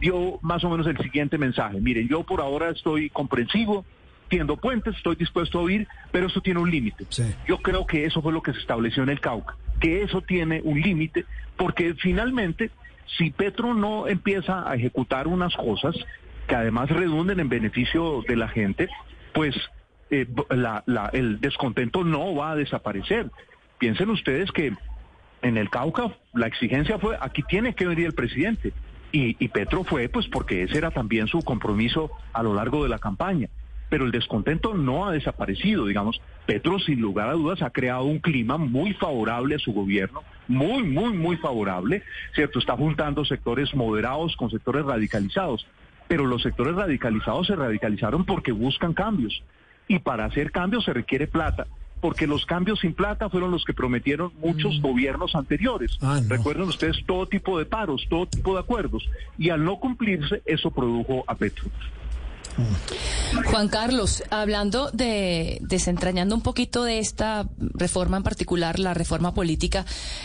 dio 0.00 0.38
más 0.42 0.62
o 0.64 0.68
menos 0.70 0.86
el 0.86 0.98
siguiente 0.98 1.38
mensaje. 1.38 1.80
Miren, 1.80 2.08
yo 2.08 2.24
por 2.24 2.40
ahora 2.42 2.68
estoy 2.70 3.08
comprensivo, 3.10 3.86
tiendo 4.28 4.56
puentes, 4.56 4.94
estoy 4.96 5.14
dispuesto 5.16 5.60
a 5.60 5.62
oír, 5.62 5.86
pero 6.10 6.26
eso 6.26 6.40
tiene 6.40 6.60
un 6.60 6.70
límite. 6.70 7.06
Sí. 7.10 7.22
Yo 7.46 7.58
creo 7.58 7.86
que 7.86 8.04
eso 8.04 8.20
fue 8.20 8.32
lo 8.32 8.42
que 8.42 8.52
se 8.52 8.58
estableció 8.58 9.02
en 9.04 9.08
el 9.08 9.20
Cauca, 9.20 9.56
que 9.80 10.02
eso 10.02 10.20
tiene 10.20 10.60
un 10.64 10.80
límite, 10.80 11.24
porque 11.56 11.94
finalmente, 11.94 12.70
si 13.18 13.30
Petro 13.30 13.74
no 13.74 14.08
empieza 14.08 14.68
a 14.68 14.74
ejecutar 14.74 15.26
unas 15.28 15.54
cosas 15.56 15.94
que 16.46 16.54
además 16.54 16.90
redunden 16.90 17.40
en 17.40 17.48
beneficio 17.48 18.22
de 18.26 18.36
la 18.36 18.48
gente, 18.48 18.88
pues 19.34 19.54
eh, 20.10 20.26
la- 20.50 21.10
el 21.12 21.40
descontento 21.40 22.04
no 22.04 22.34
va 22.34 22.52
a 22.52 22.56
desaparecer. 22.56 23.30
Piensen 23.78 24.10
ustedes 24.10 24.52
que 24.52 24.72
en 25.42 25.56
el 25.56 25.68
Cauca 25.70 26.16
la 26.34 26.46
exigencia 26.46 26.98
fue, 26.98 27.16
aquí 27.20 27.42
tiene 27.42 27.74
que 27.74 27.86
venir 27.86 28.06
el 28.06 28.12
presidente. 28.14 28.72
Y 29.12 29.48
Petro 29.48 29.82
fue, 29.82 30.08
pues 30.10 30.26
porque 30.28 30.62
ese 30.62 30.76
era 30.76 30.90
también 30.90 31.26
su 31.26 31.40
compromiso 31.42 32.10
a 32.34 32.42
lo 32.42 32.52
largo 32.54 32.82
de 32.82 32.90
la 32.90 32.98
campaña. 32.98 33.48
Pero 33.88 34.04
el 34.04 34.10
descontento 34.10 34.74
no 34.74 35.06
ha 35.06 35.12
desaparecido, 35.12 35.86
digamos. 35.86 36.20
Petro, 36.44 36.78
sin 36.78 37.00
lugar 37.00 37.28
a 37.28 37.34
dudas, 37.34 37.62
ha 37.62 37.70
creado 37.70 38.04
un 38.04 38.18
clima 38.18 38.56
muy 38.56 38.94
favorable 38.94 39.54
a 39.54 39.58
su 39.58 39.72
gobierno, 39.72 40.22
muy, 40.48 40.82
muy, 40.82 41.12
muy 41.12 41.36
favorable, 41.36 42.02
¿cierto? 42.34 42.58
Está 42.58 42.76
juntando 42.76 43.24
sectores 43.24 43.74
moderados 43.74 44.36
con 44.36 44.50
sectores 44.50 44.84
radicalizados. 44.84 45.66
Pero 46.08 46.26
los 46.26 46.42
sectores 46.42 46.74
radicalizados 46.74 47.48
se 47.48 47.56
radicalizaron 47.56 48.24
porque 48.24 48.52
buscan 48.52 48.94
cambios. 48.94 49.42
Y 49.88 49.98
para 50.00 50.24
hacer 50.24 50.50
cambios 50.50 50.84
se 50.84 50.92
requiere 50.92 51.26
plata 51.26 51.66
porque 52.00 52.26
los 52.26 52.46
cambios 52.46 52.80
sin 52.80 52.94
plata 52.94 53.28
fueron 53.28 53.50
los 53.50 53.64
que 53.64 53.72
prometieron 53.72 54.30
muchos 54.40 54.80
gobiernos 54.80 55.34
anteriores. 55.34 55.98
Ah, 56.00 56.20
no. 56.22 56.28
Recuerden 56.28 56.68
ustedes 56.68 57.02
todo 57.06 57.26
tipo 57.26 57.58
de 57.58 57.64
paros, 57.64 58.06
todo 58.08 58.26
tipo 58.26 58.54
de 58.54 58.60
acuerdos. 58.60 59.08
Y 59.38 59.50
al 59.50 59.64
no 59.64 59.80
cumplirse, 59.80 60.42
eso 60.44 60.70
produjo 60.70 61.24
a 61.26 61.34
Petro. 61.34 61.64
Juan 63.50 63.68
Carlos, 63.68 64.22
hablando 64.30 64.90
de 64.92 65.58
desentrañando 65.60 66.34
un 66.34 66.40
poquito 66.40 66.84
de 66.84 66.98
esta 66.98 67.48
reforma 67.58 68.16
en 68.16 68.22
particular, 68.22 68.78
la 68.78 68.94
reforma 68.94 69.34
política, 69.34 69.84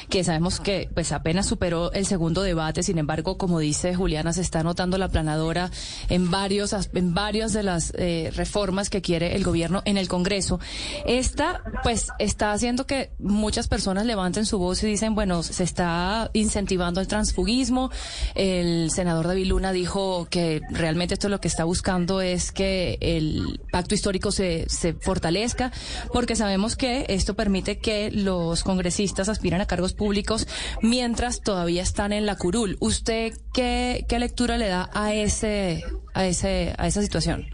que 0.10 0.24
sabemos 0.24 0.60
que 0.60 0.90
pues 0.94 1.12
apenas 1.12 1.46
superó 1.46 1.92
el 1.94 2.06
segundo 2.06 2.42
debate, 2.42 2.84
sin 2.84 2.98
embargo, 2.98 3.38
como 3.38 3.60
dice 3.60 3.96
Juliana, 3.96 4.34
se 4.34 4.42
está 4.42 4.64
notando 4.64 4.98
la 4.98 5.10
planadora 5.10 5.72
en 6.10 6.32
varios 6.32 6.74
en 6.94 7.14
varias 7.14 7.54
de 7.54 7.64
las 7.64 7.92
eh, 7.98 8.32
reformas 8.36 8.90
que 8.90 9.02
quiere 9.02 9.36
el 9.36 9.44
gobierno 9.44 9.82
en 9.86 9.98
el 9.98 10.08
Congreso. 10.08 10.60
Esta 11.06 11.62
pues 11.84 12.08
está 12.20 12.54
haciendo 12.54 12.86
que 12.86 13.12
muchas 13.20 13.68
personas 13.68 14.06
levanten 14.06 14.46
su 14.46 14.58
voz 14.58 14.84
y 14.84 14.88
dicen, 14.88 15.16
bueno, 15.16 15.44
se 15.44 15.64
está 15.64 16.30
incentivando 16.34 17.02
el 17.02 17.08
transfugismo. 17.08 17.92
El 18.36 18.92
senador 18.92 19.28
David 19.28 19.48
Luna 19.48 19.72
dijo 19.72 20.28
que 20.30 20.62
realmente 20.70 21.16
esto 21.16 21.30
lo 21.30 21.42
que 21.42 21.48
está 21.48 21.64
buscando 21.64 22.21
es 22.22 22.52
que 22.52 22.98
el 23.02 23.60
pacto 23.72 23.96
histórico 23.96 24.32
se, 24.32 24.70
se 24.70 24.94
fortalezca, 24.94 25.72
porque 26.14 26.36
sabemos 26.36 26.76
que 26.76 27.06
esto 27.10 27.36
permite 27.36 27.80
que 27.80 28.12
los 28.12 28.64
congresistas 28.64 29.30
aspiren 29.30 29.62
a 29.62 29.66
cargos 29.66 29.94
públicos 29.94 30.48
mientras 30.82 31.42
todavía 31.42 31.82
están 31.82 32.14
en 32.14 32.26
la 32.26 32.36
curul. 32.36 32.78
¿Usted 32.80 33.34
qué, 33.54 34.06
lectura 34.20 34.58
le 34.58 34.68
da 34.68 34.90
a 34.94 35.14
ese, 35.14 35.84
a 36.14 36.26
ese, 36.26 36.76
a 36.78 36.88
esa 36.88 37.02
situación? 37.02 37.48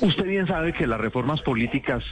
Usted 0.00 0.24
bien 0.24 0.46
sabe 0.46 0.72
que 0.72 0.86
las 0.86 1.00
reformas 1.00 1.42
políticas 1.42 2.02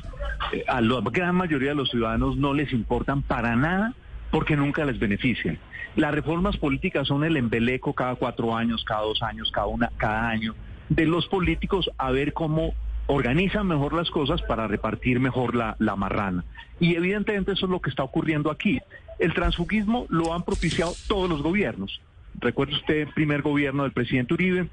eh, 0.52 0.64
a 0.68 0.80
la 0.80 1.00
gran 1.10 1.34
mayoría 1.34 1.70
de 1.70 1.74
los 1.74 1.90
ciudadanos 1.90 2.36
no 2.36 2.52
les 2.52 2.72
importan 2.72 3.22
para 3.22 3.56
nada 3.56 3.94
porque 4.30 4.56
nunca 4.56 4.84
les 4.84 4.98
benefician. 4.98 5.58
Las 5.96 6.12
reformas 6.12 6.56
políticas 6.58 7.08
son 7.08 7.24
el 7.24 7.36
embeleco 7.36 7.94
cada 7.94 8.14
cuatro 8.14 8.54
años, 8.54 8.84
cada 8.84 9.02
dos 9.02 9.22
años, 9.22 9.50
cada 9.50 9.66
una, 9.66 9.90
cada 9.96 10.28
año 10.28 10.54
de 10.88 11.06
los 11.06 11.26
políticos 11.28 11.90
a 11.98 12.10
ver 12.10 12.32
cómo 12.32 12.74
organizan 13.06 13.66
mejor 13.66 13.94
las 13.94 14.10
cosas 14.10 14.42
para 14.42 14.68
repartir 14.68 15.20
mejor 15.20 15.54
la, 15.54 15.76
la 15.78 15.96
marrana. 15.96 16.44
Y 16.78 16.94
evidentemente 16.94 17.52
eso 17.52 17.66
es 17.66 17.70
lo 17.70 17.80
que 17.80 17.90
está 17.90 18.02
ocurriendo 18.02 18.50
aquí. 18.50 18.80
El 19.18 19.34
transfugismo 19.34 20.06
lo 20.08 20.34
han 20.34 20.42
propiciado 20.42 20.92
todos 21.08 21.28
los 21.28 21.42
gobiernos. 21.42 22.00
Recuerda 22.38 22.76
usted 22.76 23.00
el 23.00 23.08
primer 23.08 23.42
gobierno 23.42 23.82
del 23.82 23.92
presidente 23.92 24.34
Uribe, 24.34 24.68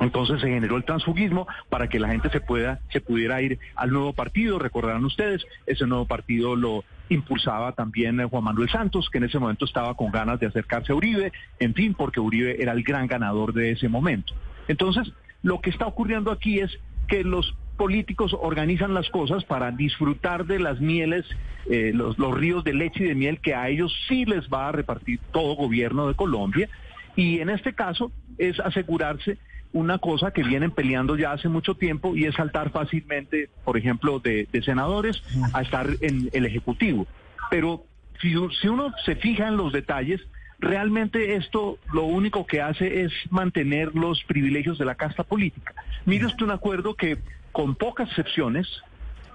entonces 0.00 0.40
se 0.40 0.48
generó 0.48 0.76
el 0.76 0.84
transfugismo 0.84 1.46
para 1.68 1.88
que 1.88 1.98
la 1.98 2.08
gente 2.08 2.28
se 2.30 2.40
pueda, 2.40 2.80
se 2.90 3.00
pudiera 3.00 3.40
ir 3.42 3.58
al 3.74 3.90
nuevo 3.90 4.12
partido. 4.12 4.58
Recordarán 4.58 5.04
ustedes, 5.04 5.44
ese 5.66 5.86
nuevo 5.86 6.06
partido 6.06 6.56
lo 6.56 6.84
impulsaba 7.08 7.72
también 7.72 8.20
eh, 8.20 8.24
Juan 8.24 8.44
Manuel 8.44 8.68
Santos, 8.68 9.08
que 9.10 9.18
en 9.18 9.24
ese 9.24 9.38
momento 9.38 9.64
estaba 9.64 9.94
con 9.94 10.10
ganas 10.10 10.40
de 10.40 10.46
acercarse 10.46 10.92
a 10.92 10.96
Uribe, 10.96 11.32
en 11.60 11.74
fin, 11.74 11.94
porque 11.94 12.20
Uribe 12.20 12.60
era 12.60 12.72
el 12.72 12.82
gran 12.82 13.06
ganador 13.06 13.52
de 13.52 13.72
ese 13.72 13.88
momento. 13.88 14.34
Entonces, 14.68 15.12
lo 15.42 15.60
que 15.60 15.70
está 15.70 15.86
ocurriendo 15.86 16.30
aquí 16.30 16.58
es 16.60 16.78
que 17.08 17.24
los 17.24 17.54
políticos 17.76 18.34
organizan 18.38 18.94
las 18.94 19.08
cosas 19.10 19.44
para 19.44 19.70
disfrutar 19.70 20.46
de 20.46 20.58
las 20.58 20.80
mieles, 20.80 21.26
eh, 21.70 21.92
los, 21.94 22.16
ríos 22.34 22.64
de 22.64 22.74
leche 22.74 23.04
y 23.04 23.08
de 23.08 23.14
miel 23.14 23.40
que 23.40 23.54
a 23.54 23.68
ellos 23.68 23.94
sí 24.08 24.24
les 24.24 24.48
va 24.48 24.68
a 24.68 24.72
repartir 24.72 25.20
todo 25.32 25.54
gobierno 25.54 26.08
de 26.08 26.14
Colombia. 26.14 26.68
Y 27.14 27.40
en 27.40 27.50
este 27.50 27.74
caso 27.74 28.10
es 28.38 28.58
asegurarse 28.60 29.38
una 29.72 29.98
cosa 29.98 30.30
que 30.30 30.42
vienen 30.42 30.70
peleando 30.70 31.16
ya 31.16 31.32
hace 31.32 31.48
mucho 31.48 31.74
tiempo 31.74 32.16
y 32.16 32.24
es 32.24 32.34
saltar 32.34 32.70
fácilmente, 32.70 33.50
por 33.64 33.76
ejemplo, 33.76 34.20
de, 34.20 34.48
senadores 34.64 35.22
a 35.52 35.62
estar 35.62 35.88
en 36.00 36.30
el 36.32 36.46
Ejecutivo. 36.46 37.06
Pero 37.50 37.84
si 38.20 38.34
uno 38.68 38.92
se 39.04 39.16
fija 39.16 39.48
en 39.48 39.56
los 39.56 39.72
detalles, 39.72 40.20
realmente 40.58 41.36
esto 41.36 41.78
lo 41.92 42.04
único 42.04 42.46
que 42.46 42.60
hace 42.62 43.02
es 43.02 43.12
mantener 43.30 43.94
los 43.94 44.22
privilegios 44.24 44.78
de 44.78 44.84
la 44.84 44.94
casta 44.94 45.22
política. 45.22 45.74
Mire 46.04 46.26
usted 46.26 46.42
un 46.44 46.50
acuerdo 46.52 46.94
que 46.94 47.18
con 47.52 47.74
pocas 47.74 48.08
excepciones, 48.10 48.66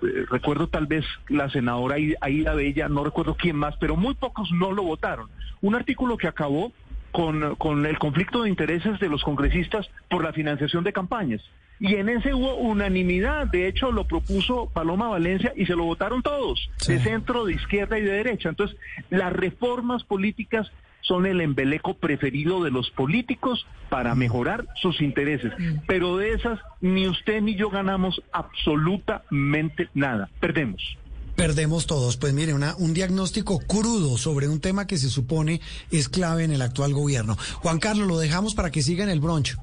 eh, 0.04 0.26
recuerdo 0.30 0.68
tal 0.68 0.88
vez 0.88 1.06
la 1.30 1.50
senadora 1.50 1.96
Aida- 2.22 2.54
Bella, 2.56 2.90
no 2.90 3.04
recuerdo 3.04 3.36
quién 3.36 3.56
más, 3.56 3.76
pero 3.80 3.96
muy 3.96 4.14
pocos 4.16 4.52
no 4.52 4.72
lo 4.72 4.84
votaron. 4.84 5.30
Un 5.62 5.76
artículo 5.76 6.18
que 6.18 6.28
acabó 6.28 6.72
con, 7.12 7.56
con 7.56 7.86
el 7.86 8.00
conflicto 8.00 8.44
de 8.44 8.50
intereses 8.50 9.00
de 9.00 9.10
los 9.10 9.24
congresistas 9.24 9.90
por 10.10 10.24
la 10.24 10.34
financiación 10.34 10.84
de 10.84 10.94
campañas. 10.94 11.42
Y 11.80 11.96
en 11.96 12.10
ese 12.10 12.34
hubo 12.36 12.56
unanimidad, 12.58 13.48
de 13.48 13.68
hecho 13.68 13.92
lo 13.92 14.06
propuso 14.06 14.70
Paloma 14.72 15.08
Valencia 15.10 15.52
y 15.56 15.66
se 15.66 15.76
lo 15.76 15.84
votaron 15.84 16.22
todos, 16.22 16.70
Sí. 16.78 16.94
de 16.94 17.00
centro, 17.00 17.46
de 17.46 17.54
izquierda 17.54 17.98
y 17.98 18.04
de 18.04 18.12
derecha. 18.12 18.50
Entonces, 18.50 18.78
las 19.10 19.34
reformas 19.34 20.04
políticas 20.04 20.72
son 21.02 21.26
el 21.26 21.42
embeleco 21.42 21.96
preferido 21.96 22.64
de 22.64 22.72
los 22.72 22.90
políticos 22.92 23.66
para 23.90 24.16
mejorar 24.16 24.66
sus 24.76 25.02
intereses. 25.02 25.52
Pero 25.88 26.18
de 26.18 26.34
esas, 26.34 26.60
ni 26.80 27.08
usted 27.08 27.42
ni 27.42 27.56
yo 27.56 27.70
ganamos 27.70 28.22
absolutamente 28.32 29.90
nada. 29.94 30.30
Perdemos. 30.40 30.98
Perdemos 31.42 31.88
todos. 31.88 32.18
Pues 32.18 32.34
mire, 32.34 32.54
una, 32.54 32.76
un 32.78 32.94
diagnóstico 32.94 33.58
crudo 33.58 34.20
sobre 34.20 34.48
un 34.48 34.60
tema 34.60 34.86
que 34.86 35.00
se 35.00 35.10
supone 35.10 35.60
es 35.90 36.08
clave 36.08 36.44
en 36.44 36.52
el 36.52 36.62
actual 36.62 36.94
gobierno. 36.94 37.36
Juan 37.56 37.80
Carlos, 37.80 38.08
lo 38.08 38.20
dejamos 38.20 38.54
para 38.54 38.70
que 38.70 38.84
siga 38.84 39.04
en 39.04 39.10
el 39.10 39.20
broncho. 39.20 39.58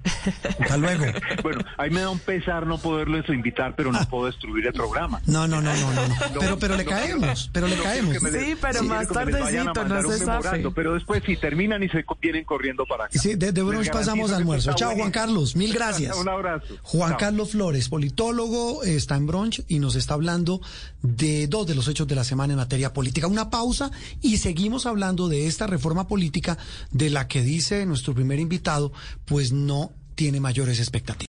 Hasta 0.61 0.77
luego. 0.77 1.05
Bueno, 1.43 1.65
ahí 1.77 1.91
me 1.91 2.01
da 2.01 2.11
un 2.11 2.19
pesar 2.19 2.67
no 2.67 2.79
poderles 2.79 3.29
invitar, 3.29 3.75
pero 3.77 3.93
no 3.93 4.05
puedo 4.09 4.27
destruir 4.27 4.67
el 4.67 4.73
programa. 4.73 5.21
No, 5.27 5.47
no, 5.47 5.63
no, 5.63 5.73
no, 5.75 5.93
no. 5.93 6.09
no. 6.09 6.15
Pero, 6.41 6.59
pero 6.59 6.77
le 6.77 6.85
caemos, 6.85 7.49
pero 7.53 7.69
le 7.69 7.77
caemos. 7.77 8.17
Sí, 8.17 8.57
pero 8.61 8.83
no 8.83 8.89
más 8.89 9.09
tardecito, 9.09 9.85
no 9.85 10.03
se 10.03 10.27
memorando, 10.27 10.73
Pero 10.73 10.95
después 10.95 11.23
si 11.25 11.37
terminan 11.37 11.83
y 11.83 11.89
se 11.89 12.05
vienen 12.21 12.45
corriendo 12.45 12.85
para 12.87 13.05
acá. 13.05 13.19
Sí, 13.19 13.37
de, 13.37 13.53
garantizo 13.53 13.93
pasamos 13.93 14.33
almuerzo. 14.33 14.73
Chao, 14.75 14.95
Juan. 14.97 15.11
Carlos. 15.13 15.55
Mil 15.55 15.73
gracias. 15.73 16.17
Un 16.21 16.29
abrazo. 16.29 16.75
Juan 16.83 17.11
Chao. 17.11 17.19
Carlos 17.19 17.51
Flores, 17.53 17.89
politólogo, 17.89 18.83
está 18.83 19.15
en 19.15 19.27
brunch 19.27 19.63
y 19.69 19.79
nos 19.79 19.95
está 19.95 20.15
hablando 20.15 20.61
de 21.03 21.47
dos 21.47 21.68
de 21.69 21.77
los 21.77 21.87
hechos 21.87 22.09
de 22.09 22.17
la 22.17 22.25
semana 22.25 22.55
en 22.55 22.59
materia 22.59 22.93
política. 22.93 23.29
Una 23.29 23.51
pausa 23.51 23.93
y 24.21 24.39
seguimos 24.39 24.87
hablando 24.87 25.29
de 25.29 25.47
esta 25.47 25.67
reforma 25.67 26.09
política 26.09 26.59
de 26.91 27.11
la 27.11 27.29
que 27.29 27.43
dice 27.43 27.87
nuestro 27.87 28.15
primer 28.15 28.41
invitado, 28.41 28.93
pues 29.25 29.53
no 29.53 29.93
tiene 30.17 30.41
mayores 30.41 30.81
expectativas. 30.81 31.29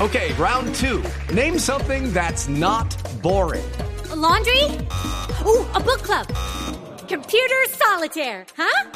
Okay, 0.00 0.32
round 0.32 0.74
two. 0.74 1.00
Name 1.32 1.60
something 1.60 2.12
that's 2.12 2.48
not 2.48 2.92
boring. 3.22 3.62
A 4.10 4.16
laundry? 4.16 4.64
Ooh, 5.46 5.64
a 5.74 5.80
book 5.80 6.02
club. 6.02 6.26
Computer 7.08 7.68
solitaire, 7.70 8.44
huh? 8.56 8.90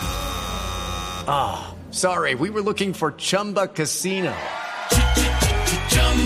Ah, 1.29 1.69
oh, 1.69 1.93
sorry, 1.93 2.35
we 2.35 2.51
were 2.51 2.63
looking 2.63 2.93
for 2.93 3.13
Chumba 3.13 3.69
Casino. 3.69 4.35